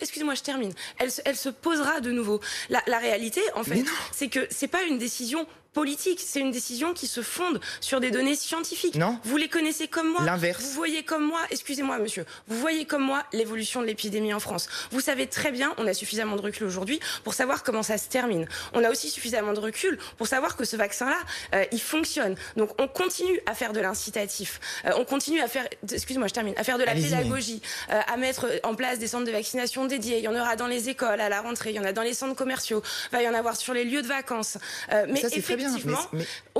excusez-moi, 0.00 0.34
je 0.34 0.42
termine. 0.42 0.72
Elle 0.98 1.10
se, 1.10 1.20
elle 1.24 1.36
se 1.36 1.48
posera 1.48 2.00
de 2.00 2.10
nouveau. 2.10 2.40
La, 2.70 2.82
la 2.86 2.98
réalité, 2.98 3.40
en 3.54 3.64
fait, 3.64 3.84
c'est 4.12 4.28
que 4.28 4.46
c'est 4.50 4.68
pas 4.68 4.82
une 4.82 4.98
décision 4.98 5.46
politique. 5.72 6.20
C'est 6.24 6.40
une 6.40 6.50
décision 6.50 6.92
qui 6.92 7.06
se 7.06 7.22
fonde 7.22 7.60
sur 7.80 8.00
des 8.00 8.10
données 8.10 8.36
scientifiques. 8.36 8.94
Non. 8.94 9.18
Vous 9.24 9.36
les 9.36 9.48
connaissez 9.48 9.88
comme 9.88 10.10
moi. 10.10 10.22
L'inverse. 10.24 10.62
Vous 10.62 10.70
voyez 10.70 11.02
comme 11.02 11.24
moi, 11.24 11.40
excusez-moi 11.50 11.98
monsieur, 11.98 12.24
vous 12.48 12.58
voyez 12.58 12.84
comme 12.84 13.02
moi 13.02 13.22
l'évolution 13.32 13.80
de 13.80 13.86
l'épidémie 13.86 14.34
en 14.34 14.40
France. 14.40 14.68
Vous 14.90 15.00
savez 15.00 15.26
très 15.26 15.50
bien, 15.50 15.74
on 15.78 15.86
a 15.86 15.94
suffisamment 15.94 16.36
de 16.36 16.42
recul 16.42 16.66
aujourd'hui 16.66 17.00
pour 17.24 17.34
savoir 17.34 17.62
comment 17.62 17.82
ça 17.82 17.98
se 17.98 18.08
termine. 18.08 18.46
On 18.74 18.84
a 18.84 18.90
aussi 18.90 19.08
suffisamment 19.08 19.52
de 19.52 19.60
recul 19.60 19.98
pour 20.18 20.26
savoir 20.26 20.56
que 20.56 20.64
ce 20.64 20.76
vaccin-là, 20.76 21.18
euh, 21.54 21.64
il 21.72 21.80
fonctionne. 21.80 22.36
Donc 22.56 22.70
on 22.80 22.88
continue 22.88 23.40
à 23.46 23.54
faire 23.54 23.72
de 23.72 23.80
l'incitatif. 23.80 24.60
Euh, 24.84 24.92
on 24.96 25.04
continue 25.04 25.40
à 25.40 25.48
faire, 25.48 25.66
excusez-moi, 25.90 26.28
je 26.28 26.34
termine, 26.34 26.54
à 26.56 26.64
faire 26.64 26.78
de 26.78 26.84
la 26.84 26.94
pédagogie, 26.94 27.62
euh, 27.90 28.00
à 28.12 28.16
mettre 28.16 28.46
en 28.62 28.74
place 28.74 28.98
des 28.98 29.06
centres 29.06 29.26
de 29.26 29.32
vaccination 29.32 29.86
dédiés. 29.86 30.18
Il 30.18 30.24
y 30.24 30.28
en 30.28 30.34
aura 30.34 30.56
dans 30.56 30.66
les 30.66 30.88
écoles 30.88 31.20
à 31.20 31.28
la 31.28 31.40
rentrée, 31.40 31.70
il 31.70 31.76
y 31.76 31.80
en 31.80 31.84
a 31.84 31.92
dans 31.92 32.02
les 32.02 32.14
centres 32.14 32.36
commerciaux, 32.36 32.82
il 33.10 33.16
va 33.16 33.22
y 33.22 33.28
en 33.28 33.34
avoir 33.34 33.56
sur 33.56 33.74
les 33.74 33.84
lieux 33.84 34.02
de 34.02 34.08
vacances. 34.08 34.58
mais 35.08 35.20
ça, 35.20 35.28
effectivement, 35.28 35.61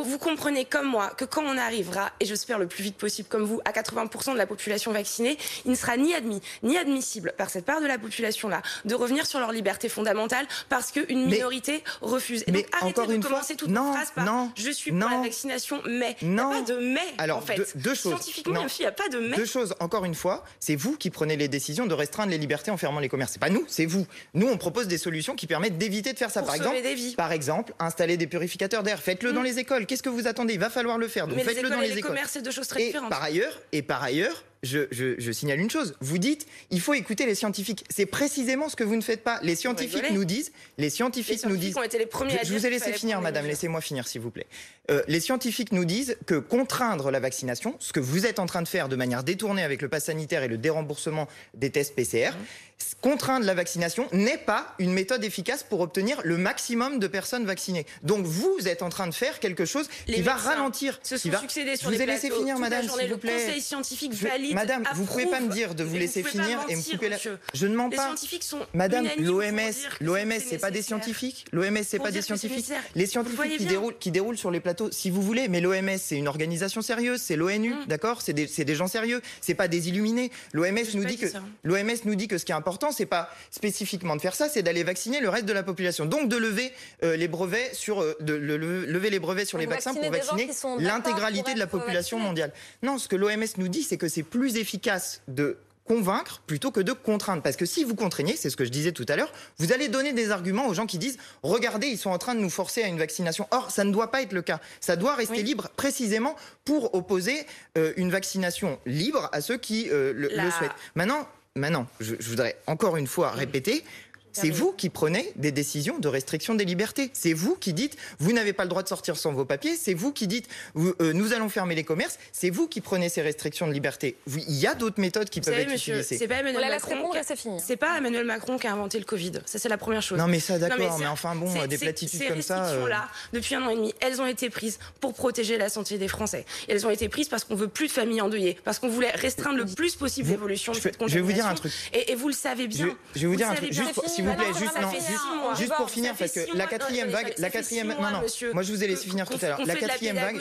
vous 0.05 0.19
comprenez 0.19 0.65
comme 0.65 0.87
moi 0.87 1.11
que 1.17 1.25
quand 1.25 1.43
on 1.45 1.57
arrivera, 1.57 2.11
et 2.21 2.27
j'espère 2.27 2.59
le 2.59 2.67
plus 2.67 2.83
vite 2.83 2.97
possible 2.97 3.29
comme 3.29 3.45
vous, 3.45 3.61
à 3.65 3.73
80% 3.73 4.33
de 4.33 4.39
la 4.39 4.47
population 4.47 4.93
vaccinée, 4.93 5.39
il 5.65 5.71
ne 5.71 5.77
sera 5.77 5.97
ni 5.97 6.15
admis 6.15 6.41
ni 6.63 6.77
admissible 6.77 7.33
par 7.37 7.51
cette 7.51 7.65
part 7.65 7.81
de 7.81 7.87
la 7.87 7.99
population-là 7.99 8.63
de 8.85 8.95
revenir 8.95 9.27
sur 9.27 9.39
leur 9.39 9.53
liberté 9.53 9.89
fondamentale 9.89 10.47
parce 10.69 10.93
qu'une 10.93 11.27
minorité 11.27 11.83
refuse. 12.01 12.45
Et 12.47 12.53
mais 12.53 12.63
donc 12.63 12.69
arrêtez 12.73 13.01
encore 13.01 13.07
de 13.09 13.15
une 13.15 13.23
commencer 13.23 13.55
fois, 13.55 13.57
toute 13.57 13.71
non, 13.71 13.93
phrase 13.93 14.13
par 14.15 14.25
non, 14.25 14.51
je 14.57 14.71
suis 14.71 14.93
pour 14.93 15.09
la 15.09 15.19
vaccination, 15.19 15.83
mais 15.89 16.17
il 16.21 16.31
n'y 16.31 16.41
a 16.41 16.45
pas 16.45 16.63
de 16.63 16.75
mais 16.75 17.01
Alors, 17.19 17.39
en 17.39 17.41
fait. 17.41 17.77
Deux, 17.77 17.95
choses. 17.95 18.13
Scientifiquement, 18.13 18.67
il 18.79 18.83
n'y 18.83 18.87
a 18.87 18.93
pas 18.93 19.09
de 19.09 19.19
mais. 19.19 19.37
Deux 19.37 19.47
choses, 19.47 19.75
encore 19.81 20.05
une 20.05 20.15
fois, 20.15 20.45
c'est 20.61 20.77
vous 20.77 20.97
qui 20.97 21.11
prenez 21.11 21.37
les 21.37 21.49
décisions 21.49 21.87
de 21.87 21.95
restreindre 21.95 22.31
les 22.31 22.39
libertés 22.39 22.71
en 22.71 22.77
fermant 22.77 23.01
les 23.01 23.09
commerces. 23.09 23.33
C'est 23.33 23.39
pas 23.41 23.51
nous, 23.51 23.65
c'est 23.69 23.87
vous. 23.87 24.07
Nous, 24.35 24.49
on 24.49 24.57
propose 24.57 24.89
des 24.89 24.99
solutions 24.99 25.35
qui 25.35 25.47
permettent 25.47 25.79
d'éviter 25.79 26.13
de 26.13 26.19
faire 26.19 26.31
ça. 26.31 26.41
Pour 26.41 26.49
par 26.49 26.57
exemple, 26.57 27.17
par 27.17 27.33
exemple, 27.33 27.75
installer 27.79 28.17
des 28.17 28.27
purificateurs 28.27 28.83
d'air. 28.83 28.92
Faites-le 29.01 29.33
dans 29.33 29.41
mm. 29.41 29.45
les 29.45 29.59
écoles. 29.59 29.87
Qu'est-ce 29.87 30.03
que 30.03 30.09
vous 30.09 30.27
attendez? 30.27 30.55
Il 30.55 30.61
va 30.61 30.71
falloir 30.71 30.99
le 30.99 31.09
faire. 31.09 31.27
Donc 31.27 31.41
faites-le 31.41 31.69
dans 31.69 31.81
les, 31.81 31.89
les 31.89 31.99
écoles. 31.99 32.11
commerces, 32.11 32.33
c'est 32.33 32.43
deux 32.43 32.51
choses 32.51 32.69
très 32.69 32.83
et 32.83 32.87
différentes. 32.87 33.11
Par 33.11 33.23
ailleurs, 33.23 33.61
et 33.73 33.83
par 33.83 34.03
ailleurs, 34.03 34.45
je, 34.63 35.33
signale 35.33 35.61
une 35.61 35.71
chose. 35.71 35.95
Vous 36.01 36.19
dites, 36.19 36.47
il 36.71 36.81
faut 36.81 36.95
écouter 36.95 37.27
les 37.27 37.35
scientifiques. 37.35 37.85
C'est 37.91 38.07
précisément 38.07 38.69
ce 38.69 38.77
que 38.77 38.85
vous 38.85 38.97
ne 38.97 39.01
faites 39.01 39.25
pas. 39.25 39.41
Les 39.43 39.57
scientifiques 39.57 40.11
nous 40.13 40.25
disent, 40.25 40.53
les 40.79 40.91
scientifiques, 40.91 41.45
nous 41.47 41.57
disent. 41.57 41.77
Ont 41.77 41.83
été 41.83 41.99
les 41.99 42.07
premiers 42.07 42.39
je, 42.45 42.53
vous 42.53 42.67
ai 42.67 42.71
laissé 42.71 42.93
finir, 42.93 43.21
madame. 43.21 43.47
Laissez-moi 43.47 43.81
finir, 43.81 44.07
s'il 44.07 44.21
vous 44.21 44.31
plaît. 44.31 44.47
Euh, 44.91 45.03
les 45.09 45.21
scientifiques 45.21 45.73
nous 45.73 45.85
disent 45.85 46.17
que 46.27 46.35
contraindre 46.35 47.11
la 47.11 47.21
vaccination, 47.21 47.77
ce 47.79 47.93
que 47.93 48.01
vous 48.01 48.27
êtes 48.27 48.39
en 48.39 48.47
train 48.47 48.63
de 48.63 48.69
faire 48.69 48.89
de 48.89 48.97
manière 48.97 49.23
détournée 49.23 49.63
avec 49.63 49.81
le 49.81 49.89
pass 49.89 50.07
sanitaire 50.07 50.43
et 50.43 50.49
le 50.49 50.59
déremboursement 50.59 51.29
des 51.55 51.71
tests 51.71 51.95
PCR, 51.95 52.31
mmh. 52.31 52.85
contraindre 53.01 53.47
la 53.47 53.55
vaccination 53.55 54.09
n'est 54.13 54.39
pas 54.39 54.75
une 54.81 54.93
méthode 54.93 55.23
efficace 55.23 55.63
pour 55.63 55.81
obtenir 55.81 56.21
le 56.25 56.37
maximum 56.37 56.99
de 56.99 57.07
personnes 57.07 57.45
vaccinées. 57.47 57.87
Donc 58.03 58.27
vous 58.27 58.67
êtes 58.67 58.83
en 58.83 58.89
train 58.89 59.07
de 59.07 59.15
faire 59.15 59.39
quelque 59.39 59.65
chose 59.65 59.89
qui 60.07 60.21
va 60.21 60.35
ralentir. 60.35 60.99
Se 61.05 61.17
sont 61.17 61.31
va... 61.31 61.39
succédés 61.39 61.77
sur 61.77 61.89
vous 61.89 61.97
les 61.97 62.03
ai 62.03 62.07
laissé 62.07 62.31
finir, 62.31 62.59
madame, 62.59 62.89
s'il 62.89 63.09
vous 63.13 63.19
plaît. 63.19 63.39
Le 63.39 63.45
conseil 63.47 63.61
scientifique 63.61 64.15
valide 64.15 64.52
Madame, 64.55 64.85
vous 64.95 65.05
pouvez 65.05 65.27
pas 65.27 65.41
me 65.41 65.49
dire 65.49 65.75
de 65.75 65.85
vous 65.85 65.97
laisser 65.97 66.23
finir 66.23 66.61
et 66.69 66.77
me 66.77 66.83
couper 66.83 67.09
la. 67.09 67.17
Je 67.55 67.67
ne 67.67 67.75
mens 67.75 67.91
pas. 67.91 67.97
Les 67.97 68.03
scientifiques 68.03 68.45
sont 68.45 68.61
Madame, 68.75 69.09
l'OMS, 69.19 69.73
l'OMS, 70.01 70.33
c'est 70.47 70.59
pas 70.59 70.71
des 70.71 70.83
scientifiques. 70.83 71.47
L'OMS, 71.53 71.83
c'est 71.83 71.99
pas 71.99 72.11
des 72.11 72.23
scientifiques. 72.23 72.73
Les 72.95 73.07
scientifiques 73.07 73.59
qui 73.59 73.67
déroulent, 73.67 73.99
qui 73.99 74.11
déroulent 74.11 74.39
sur 74.39 74.51
les 74.51 74.61
plateaux, 74.61 74.91
si 74.91 75.11
vous 75.11 75.23
voulez. 75.23 75.49
Mais 75.49 75.61
l'OMS, 75.61 75.99
c'est 75.99 76.17
une 76.17 76.29
organisation 76.29 76.83
sérieuse, 76.83 77.21
c'est 77.21 77.37
l'ONU, 77.37 77.75
mm. 77.75 77.87
d'accord? 77.87 78.23
C'est 78.23 78.33
des, 78.33 78.47
des, 78.47 78.75
gens 78.75 78.87
sérieux. 78.87 79.21
C'est 79.41 79.55
pas 79.55 79.69
des 79.69 79.89
illuminés. 79.89 80.31
L'OMS 80.53 80.79
nous 80.95 81.05
dit 81.05 81.19
que 81.19 81.27
l'OMS 81.65 81.97
nous 82.05 82.15
dit 82.15 82.29
que 82.29 82.39
ce 82.39 82.45
qui 82.45 82.53
est 82.53 82.57
important, 82.57 82.93
c'est 82.93 83.07
pas 83.07 83.31
spécifiquement 83.51 84.17
de 84.17 84.21
faire 84.21 84.35
ça, 84.35 84.49
c'est 84.49 84.63
d'aller 84.63 84.85
vacciner 84.85 85.21
le 85.21 85.29
reste 85.29 85.47
de 85.47 85.53
la 85.53 85.63
population. 85.63 86.07
Donc 86.07 86.29
de 86.29 86.37
lever 86.37 86.73
euh, 87.03 87.17
les 87.17 87.29
brevets 87.29 87.75
sur, 87.75 88.01
euh, 88.03 88.17
de 88.21 88.35
lever 88.35 89.11
les 89.11 89.19
brevets 89.19 89.47
sur 89.47 89.59
les 89.59 89.67
vaccins 89.67 89.95
pour 89.95 90.11
vacciner 90.11 90.49
l'intégralité 90.79 91.55
de 91.55 91.59
la 91.59 91.67
population 91.67 92.19
mondiale. 92.19 92.53
Non, 92.83 92.99
ce 92.99 93.09
que 93.09 93.17
l'OMS 93.17 93.45
nous 93.59 93.69
dit, 93.69 93.83
c'est 93.83 93.97
que 93.97 94.09
c'est 94.09 94.23
plus 94.23 94.42
efficace 94.47 95.23
de 95.29 95.59
convaincre 95.85 96.43
plutôt 96.47 96.71
que 96.71 96.81
de 96.81 96.93
contraindre. 96.93 97.43
Parce 97.43 97.57
que 97.57 97.67
si 97.67 97.85
vous 97.85 97.95
contraignez, 97.95 98.37
c'est 98.37 98.51
ce 98.51 98.57
que 98.57 98.65
je 98.65 98.71
disais 98.71 98.93
tout 98.93 99.07
à 99.09 99.17
l'heure, 99.17 99.33
vous 99.59 99.73
allez 99.73 99.89
donner 99.89 100.13
des 100.13 100.31
arguments 100.31 100.67
aux 100.67 100.75
gens 100.75 100.87
qui 100.87 100.99
disent 100.99 101.19
regardez, 101.43 101.89
ils 101.89 101.99
sont 101.99 102.11
en 102.11 102.19
train 102.19 102.35
de 102.35 102.41
nous 102.41 102.51
forcer 102.51 102.83
à 102.83 102.89
une 102.89 102.99
vaccination. 102.99 103.47
Or, 103.51 103.71
ça 103.71 103.85
ne 103.85 103.93
doit 103.93 104.11
pas 104.11 104.23
être 104.23 104.33
le 104.33 104.43
cas. 104.43 104.61
Ça 104.81 104.97
doit 104.97 105.15
rester 105.15 105.43
libre 105.43 105.69
précisément 105.77 106.37
pour 106.65 106.95
opposer 106.95 107.47
euh, 107.77 107.93
une 107.97 108.11
vaccination 108.11 108.79
libre 108.87 109.29
à 109.33 109.41
ceux 109.41 109.59
qui 109.59 109.89
euh, 109.91 110.13
le, 110.15 110.29
souhaitent. 110.51 110.73
Maintenant, 110.95 111.29
maintenant 111.57 111.87
je, 112.01 112.15
voudrais 112.21 112.57
encore 112.67 112.97
une 112.97 113.07
fois 113.07 113.31
répéter 113.31 113.85
C'est 114.33 114.51
vous 114.51 114.73
qui 114.73 114.89
prenez 114.91 115.33
des 115.37 115.53
décisions 115.53 115.99
de 115.99 116.09
restriction 116.09 116.55
des 116.55 116.65
libertés. 116.65 117.11
C'est 117.13 117.33
vous 117.33 117.55
qui 117.57 117.73
dites, 117.73 117.97
vous 118.19 118.33
n'avez 118.33 118.53
pas 118.53 118.63
le 118.65 118.69
droit 118.71 118.83
de 118.83 118.89
sortir 118.89 119.17
sans 119.17 119.33
vos 119.33 119.45
papiers. 119.45 119.77
C'est 119.77 119.95
vous 119.95 120.13
qui 120.13 120.27
dites, 120.27 120.49
vous, 120.75 120.95
euh, 121.01 121.13
nous 121.13 121.33
allons 121.33 121.49
fermer 121.49 121.75
les 121.75 121.85
commerces. 121.85 122.19
C'est 122.33 122.51
vous 122.51 122.67
qui 122.69 122.81
prenez 122.81 123.09
ces 123.09 123.23
restrictions 123.23 123.67
de 123.67 123.73
liberté. 123.73 124.17
Vous- 124.27 124.41
Il 124.49 124.55
y 124.57 124.67
a 124.67 124.75
d'autres 124.75 125.01
méthodes 125.01 125.29
qui 125.31 125.41
Vous 125.41 125.45
peuvent 125.47 125.55
savez, 125.55 125.65
être 125.67 125.73
monsieur, 125.73 125.95
utilisées. 125.95 126.19
c'est 126.19 126.29
pas 126.29 126.37
Emmanuel 126.37 126.69
Macron. 126.69 127.11
c'est 127.27 127.37
fini. 127.37 127.61
C'est 127.65 127.77
pas 127.77 127.99
Emmanuel 127.99 128.25
Macron 128.25 128.59
qui 128.59 128.67
a 128.67 128.73
inventé 128.73 128.99
le 128.99 129.05
Covid. 129.05 129.33
Ça, 129.47 129.59
c'est 129.59 129.69
la 129.69 129.79
première 129.79 130.03
chose. 130.03 130.19
Non, 130.19 130.27
mais 130.29 130.41
ça, 130.41 130.59
d'accord, 130.59 130.99
mais 130.99 131.07
enfin, 131.07 131.35
bon, 131.35 131.53
des 131.67 131.79
platitudes 131.79 132.21
ces 132.21 132.27
comme 132.29 132.43
ça, 132.43 132.57
euh. 132.57 132.61
restrictions-là, 132.63 133.09
depuis 133.33 133.55
un 133.55 133.63
an 133.65 133.71
et 133.71 133.77
demi, 133.77 133.95
elles 134.01 134.21
ont 134.21 134.27
été 134.27 134.51
prises 134.51 134.79
pour 135.01 135.15
protéger 135.15 135.59
la 135.59 135.69
santé 135.69 135.99
des 135.99 136.09
Français. 136.09 136.45
Et 136.69 136.73
elles 136.73 136.87
ont 136.87 136.91
été 136.91 137.09
prises 137.09 137.29
parce 137.29 137.45
qu'on 137.45 137.55
veut 137.55 137.69
plus 137.69 137.87
de 137.89 137.93
familles 137.93 138.21
endeuillées, 138.21 138.59
parce 138.65 138.79
qu'on 138.79 138.89
voulait 138.89 139.11
restreindre 139.11 139.57
le 139.59 139.67
plus 139.67 139.95
possible 139.97 140.31
l'évolution 140.31 140.73
de 140.73 140.79
je 140.79 140.83
cette 140.83 140.97
je 141.07 141.15
vais 141.15 141.21
vous 141.21 141.33
dire 141.33 141.47
un 141.47 141.55
truc. 141.55 141.73
Et, 141.93 142.13
et 142.13 142.15
vous 142.15 142.29
le 142.29 142.35
savez 142.35 142.67
bien. 142.67 142.89
je 143.15 143.21
vais 143.21 143.27
vous 143.27 143.37
dire 143.37 143.51
un 143.51 143.55
truc, 143.55 143.73
juste 143.73 143.93
pour- 143.95 144.05
s'il 144.23 144.31
vous 144.31 144.37
plaît, 144.37 144.53
juste, 144.59 145.71
non, 145.71 145.77
pour 145.77 145.91
finir, 145.91 146.15
parce 146.19 146.33
que 146.33 146.57
la 146.57 146.67
quatrième 146.67 147.09
vague, 147.11 147.35
la 147.39 147.51
quatrième, 147.51 147.89
non, 147.89 148.11
non, 148.11 148.21
monsieur, 148.23 148.53
moi 148.53 148.63
je 148.63 148.73
vous 148.73 148.85
ai 148.85 148.87
laissé 148.89 149.07
finir 149.09 149.29
tout 149.29 149.39
à 149.43 149.49
l'heure. 149.49 149.61
La 149.65 149.75
quatrième 149.75 150.17
vague, 150.17 150.41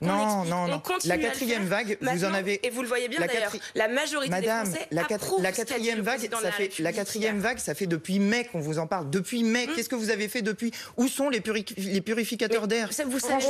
non, 0.00 0.44
non, 0.44 0.56
on 0.56 0.68
non, 0.68 0.82
la 1.04 1.18
quatrième 1.18 1.66
vague, 1.66 1.98
vous 2.00 2.24
en 2.24 2.34
avez, 2.34 2.64
Et 2.66 2.70
vous 2.70 2.82
le 2.82 2.88
voyez 2.88 3.08
bien 3.08 3.20
la 3.20 3.26
d'ailleurs, 3.26 3.52
la 3.74 3.88
majorité 3.88 4.30
Madame, 4.30 4.64
des 4.66 4.70
Français 4.72 4.88
la, 4.90 5.02
la 5.42 5.52
quatrième 5.52 6.00
vague, 6.00 6.28
ça 6.42 6.52
fait, 6.52 6.72
la 6.78 6.92
quatrième 6.92 7.38
vague, 7.40 7.58
ça 7.58 7.74
fait 7.74 7.86
depuis 7.86 8.18
mai 8.18 8.48
qu'on 8.50 8.60
vous 8.60 8.78
en 8.78 8.86
parle. 8.86 9.10
Depuis 9.10 9.42
mai, 9.44 9.68
qu'est-ce 9.74 9.88
que 9.88 9.94
vous 9.94 10.10
avez 10.10 10.28
fait 10.28 10.42
depuis? 10.42 10.72
Où 10.96 11.08
sont 11.08 11.28
les, 11.28 11.40
puri- 11.40 11.64
les 11.76 12.00
purificateurs 12.00 12.68
d'air? 12.68 12.90
vous 13.06 13.18
savez. 13.18 13.44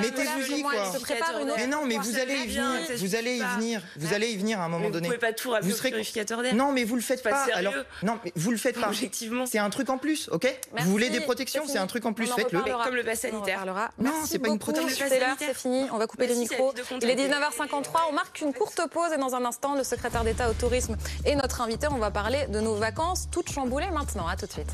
Mettez-vous-y, 0.00 0.62
quoi. 0.62 0.72
comment 0.72 0.84
elle 0.92 0.98
se 0.98 1.02
prépare 1.04 1.40
une 1.40 1.52
Mais 1.56 1.66
non, 1.66 1.84
mais 1.86 1.96
vous 1.96 2.18
allez 2.18 2.34
y 2.34 2.46
venir, 2.46 2.64
vous 2.98 3.14
allez 3.14 3.36
y 3.36 3.42
venir, 3.42 3.82
vous 3.96 4.14
allez 4.14 4.28
y 4.30 4.36
venir 4.36 4.60
à 4.60 4.64
un 4.64 4.68
moment 4.68 4.80
Mais 4.80 4.86
vous 4.86 4.92
donné. 4.94 5.06
pouvez 5.08 5.18
pas 5.18 5.32
tout 5.32 5.50
ramener 5.50 5.68
Vous 5.68 5.74
au 5.74 5.78
serez- 5.78 5.90
purificateur 5.90 6.42
d'air. 6.42 6.54
Non, 6.54 6.72
mais 6.72 6.84
vous 6.84 6.94
le 6.96 7.00
faites 7.02 7.22
Pas. 7.22 7.46
Alors, 7.54 7.74
non, 8.02 8.18
mais 8.24 8.32
vous 8.36 8.50
le 8.50 8.56
faites 8.56 8.78
pas. 8.80 8.87
Objectivement. 8.88 9.46
C'est 9.46 9.58
un 9.58 9.70
truc 9.70 9.90
en 9.90 9.98
plus, 9.98 10.28
ok? 10.30 10.42
Merci. 10.72 10.86
Vous 10.86 10.90
voulez 10.92 11.10
des 11.10 11.20
protections, 11.20 11.62
C'est 11.66 11.78
un 11.78 11.86
truc 11.86 12.04
en 12.06 12.12
plus, 12.12 12.30
On 12.32 12.36
faites-le. 12.36 12.60
Comme 12.60 12.94
le 12.94 13.04
pass 13.04 13.24
On 13.24 13.28
en 13.28 13.30
sanitaire. 13.32 13.60
reparlera. 13.60 13.90
Non, 13.98 14.12
c'est 14.24 14.38
pas 14.38 14.48
une 14.48 14.58
protection. 14.58 15.06
C'est 15.38 15.54
fini. 15.54 15.86
On 15.92 15.98
va 15.98 16.06
couper 16.06 16.26
les 16.26 16.34
micros. 16.36 16.72
Il 16.74 16.80
est 16.80 16.84
comptabilité. 16.84 17.28
19h53. 17.28 18.00
On 18.10 18.12
marque 18.12 18.40
une 18.40 18.52
courte 18.52 18.80
pause 18.90 19.12
et 19.14 19.18
dans 19.18 19.34
un 19.34 19.44
instant, 19.44 19.74
le 19.74 19.84
secrétaire 19.84 20.24
d'État 20.24 20.50
au 20.50 20.54
tourisme 20.54 20.96
et 21.24 21.34
notre 21.34 21.60
invité, 21.60 21.86
on 21.90 21.98
va 21.98 22.10
parler 22.10 22.46
de 22.48 22.60
nos 22.60 22.74
vacances 22.74 23.28
toutes 23.30 23.50
chamboulées 23.50 23.90
maintenant. 23.90 24.26
À 24.26 24.36
tout 24.36 24.46
de 24.46 24.52
suite. 24.52 24.70